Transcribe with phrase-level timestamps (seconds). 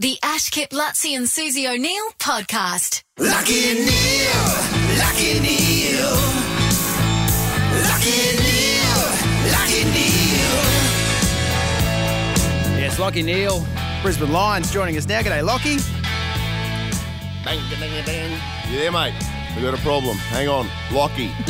[0.00, 3.02] The Ash Kip Lutzi and Susie O'Neill podcast.
[3.18, 4.46] Lucky Neil,
[4.96, 6.08] Lucky Neil,
[7.84, 8.96] Lucky Neil,
[9.52, 10.56] Lucky Neil.
[12.80, 13.66] Yes, Lachie Neale,
[14.00, 15.20] Brisbane Lions joining us now.
[15.20, 15.84] G'day, Lachie.
[17.44, 18.40] Bang, bang, bang.
[18.72, 19.12] You there, mate?
[19.54, 20.16] We got a problem.
[20.16, 20.64] Hang on.
[20.88, 21.28] Lachie.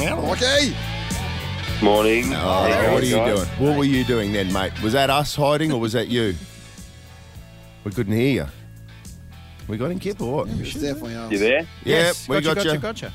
[0.00, 0.74] Lachie!
[1.84, 2.34] Morning.
[2.34, 3.36] Oh, How what are you guys?
[3.36, 3.48] doing?
[3.68, 4.72] What were you doing then, mate?
[4.82, 6.34] Was that us hiding or was that you?
[7.88, 8.46] We couldn't hear you.
[9.66, 10.48] We got in Kip or what?
[10.48, 11.32] It's definitely us.
[11.32, 11.60] You there?
[11.60, 12.78] Yep, Yes, we got gotcha, you.
[12.78, 13.12] gotcha,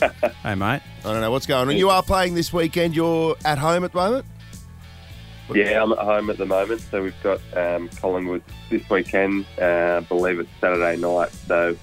[0.00, 0.32] gotcha.
[0.42, 0.82] hey, mate.
[1.04, 1.76] I don't know what's going on.
[1.76, 2.96] You are playing this weekend.
[2.96, 4.26] You're at home at the moment?
[5.54, 6.80] Yeah, I'm at home at the moment.
[6.80, 9.46] So we've got um, Collingwood this weekend.
[9.62, 11.30] Uh, I believe it's Saturday night.
[11.46, 11.76] So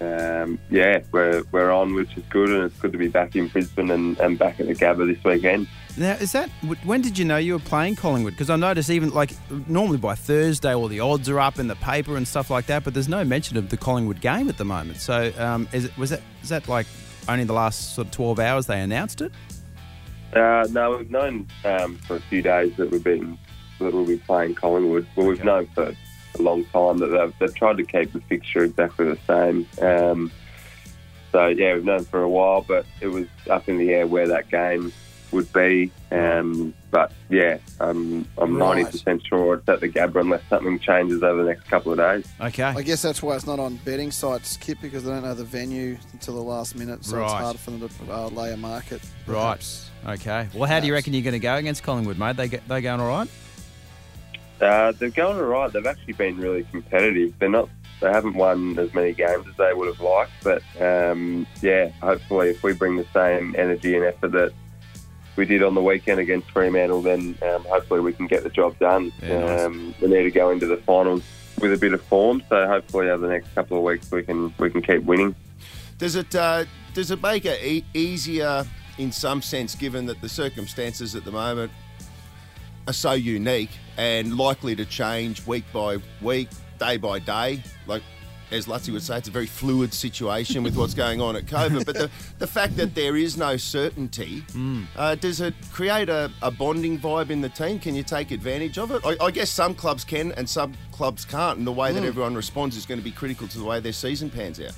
[0.00, 3.48] um, yeah, we're we're on, which is good, and it's good to be back in
[3.48, 5.66] Brisbane and, and back at the Gabba this weekend.
[5.96, 6.48] Now, is that
[6.84, 8.34] when did you know you were playing Collingwood?
[8.34, 9.32] Because I noticed even like
[9.68, 12.84] normally by Thursday, all the odds are up in the paper and stuff like that,
[12.84, 14.98] but there's no mention of the Collingwood game at the moment.
[14.98, 16.86] So, um, is it was that is that like
[17.28, 19.32] only the last sort of 12 hours they announced it?
[20.32, 23.36] Uh, no, we've known um, for a few days that we've been
[23.80, 25.06] that we'll be playing Collingwood.
[25.16, 25.94] Well, we've known for
[26.38, 29.66] a long time that they've, they've tried to keep the fixture exactly the same.
[29.84, 30.32] Um,
[31.32, 34.28] so yeah, we've known for a while, but it was up in the air where
[34.28, 34.92] that game
[35.30, 35.90] would be.
[36.10, 38.76] Um, but yeah, um, I'm Right.
[38.76, 41.98] ninety percent sure it's at the Gabba unless something changes over the next couple of
[41.98, 42.26] days.
[42.40, 42.62] Okay.
[42.62, 45.44] I guess that's why it's not on betting sites, Kip, because they don't know the
[45.44, 47.42] venue until the last minute, so it's Right.
[47.42, 49.02] hard for them to uh, lay a market.
[49.26, 49.62] Right.
[50.06, 50.48] Okay.
[50.54, 52.36] Well, how do you reckon you're going to go against Collingwood, mate?
[52.36, 53.28] They get, they going all right?
[54.60, 55.72] Uh, they're going all right.
[55.72, 57.34] They've actually been really competitive.
[57.38, 57.68] They're not.
[58.00, 62.50] They haven't won as many games as they would have liked, but um, yeah, hopefully,
[62.50, 64.52] if we bring the same energy and effort that
[65.34, 68.78] we did on the weekend against Fremantle, then um, hopefully we can get the job
[68.78, 69.12] done.
[69.20, 69.60] Yeah, nice.
[69.66, 71.22] um, we need to go into the finals
[71.60, 74.54] with a bit of form, so hopefully over the next couple of weeks we can
[74.58, 75.34] we can keep winning.
[75.98, 78.64] Does it uh, does it make it e- easier
[78.98, 81.72] in some sense, given that the circumstances at the moment
[82.88, 87.62] are so unique and likely to change week by week, day by day?
[87.86, 88.02] Like
[88.50, 91.84] as Lutzi would say, it's a very fluid situation with what's going on at COVID.
[91.84, 94.42] But the, the fact that there is no certainty,
[94.96, 97.78] uh, does it create a, a bonding vibe in the team?
[97.78, 99.02] Can you take advantage of it?
[99.04, 102.34] I, I guess some clubs can and some clubs can't, and the way that everyone
[102.34, 104.72] responds is going to be critical to the way their season pans out.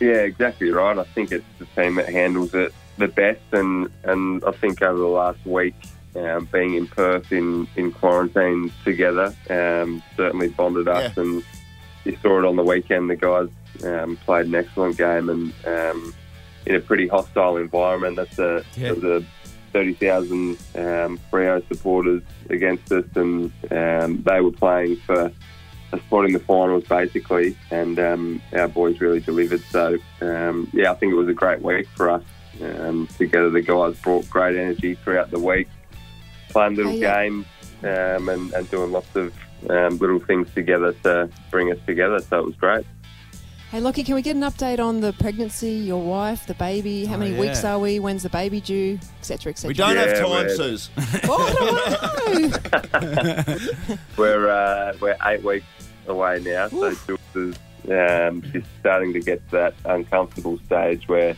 [0.00, 0.96] Yeah, exactly right.
[0.96, 4.98] I think it's the team that handles it the best, and, and I think over
[4.98, 5.74] the last week,
[6.16, 11.12] um, being in Perth in, in quarantine together um, certainly bonded us.
[11.16, 11.22] Yeah.
[11.22, 11.44] And
[12.04, 13.10] you saw it on the weekend.
[13.10, 13.48] The guys
[13.84, 16.14] um, played an excellent game and um,
[16.66, 18.16] in a pretty hostile environment.
[18.16, 18.92] That's a, Yeah.
[19.02, 19.22] a
[19.72, 25.30] 30,000 um, Freo supporters against us, and um, they were playing for
[25.92, 29.60] a spot in the finals basically, and um, our boys really delivered.
[29.70, 32.22] So um, yeah, I think it was a great week for us
[32.62, 33.50] um, together.
[33.50, 35.68] The guys brought great energy throughout the week,
[36.50, 37.22] playing little Oh, yeah.
[37.24, 37.46] games
[37.82, 39.32] um, and, and doing lots of
[39.68, 42.20] um, little things together to bring us together.
[42.20, 42.84] So it was great.
[43.70, 47.04] Hey, Lachie, can we get an update on the pregnancy, your wife, the baby?
[47.04, 47.40] How Oh, many yeah.
[47.40, 48.00] weeks are we?
[48.00, 48.98] When's the baby due?
[49.20, 49.50] Etc.
[49.50, 49.68] Etc.
[49.68, 50.90] We don't Yeah, have time, we're- Suze.
[51.28, 51.46] Oh,
[52.32, 52.48] I
[52.98, 54.00] don't.
[54.16, 55.66] We're uh, we're eight weeks
[56.08, 57.56] away now, so Jules is
[57.90, 61.36] um, she's starting to get to that uncomfortable stage where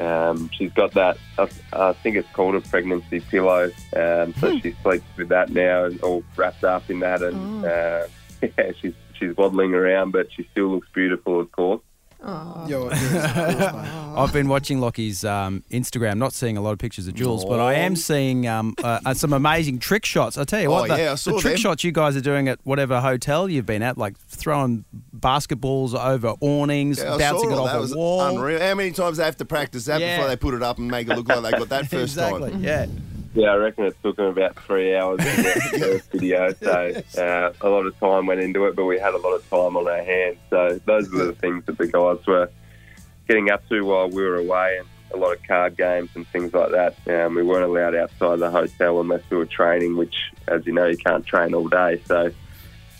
[0.00, 1.18] um, she's got that.
[1.38, 3.70] I, I think it's called a pregnancy pillow.
[3.94, 8.06] Um, so she sleeps with that now, and all wrapped up in that, and uh,
[8.42, 11.82] yeah, she's she's waddling around, but she still looks beautiful, of course.
[12.24, 12.66] Oh.
[12.68, 13.90] Yo, it is, of course, mate.
[14.16, 17.58] I've been watching Lachie's um, Instagram, not seeing a lot of pictures of Jules, but
[17.58, 20.38] I am seeing um, uh, uh, some amazing trick shots.
[20.38, 21.60] I tell you Oh, what, the, yeah, I saw the trick them.
[21.62, 24.84] shots you guys are doing at whatever hotel you've been at, like throwing
[25.18, 27.76] basketballs over awnings, Yeah, bouncing it off that.
[27.78, 28.20] a was wall.
[28.22, 28.60] unreal.
[28.60, 30.16] How many times they have to practice that Yeah.
[30.18, 32.50] before they put it up and make it look like they got that first exactly.
[32.52, 32.62] time?
[32.62, 32.86] Yeah.
[33.34, 36.52] Yeah, I reckon it took them about three hours to get the first video.
[36.52, 39.48] So uh, a lot of time went into it, but we had a lot of
[39.48, 40.36] time on our hands.
[40.50, 42.50] So those were the things that the guys were
[43.26, 46.52] getting up to while we were away, and a lot of card games and things
[46.52, 46.96] like that.
[47.08, 50.14] Um, we weren't allowed outside the hotel unless we were training, which,
[50.48, 52.02] as you know, you can't train all day.
[52.06, 52.32] So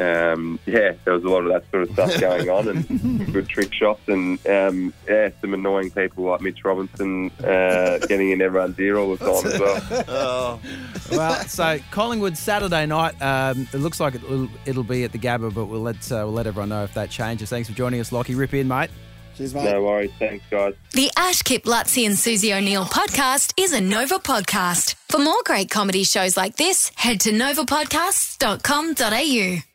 [0.00, 3.48] um, yeah, there was a lot of that sort of stuff going on, and good
[3.48, 8.78] trick shots, and um, yeah, some annoying people like Mitch Robinson uh, getting in everyone's
[8.78, 10.04] ear all the time as well.
[10.08, 10.60] Oh,
[11.10, 13.20] Well, so Collingwood Saturday night.
[13.20, 16.32] Um, it looks like it'll, it'll be at the Gabba, but we'll let uh, we'll
[16.32, 17.50] let everyone know if that changes.
[17.50, 18.36] Thanks for joining us, Lachie.
[18.38, 18.90] Rip in, mate.
[19.36, 19.64] Cheers, mate.
[19.64, 20.74] No worries, thanks, guys.
[20.92, 24.96] The Ash Kip Lutzi and Susie O'Neill podcast is a Nova podcast.
[25.08, 29.67] For more great comedy shows like this, head to novapodcasts.com.au.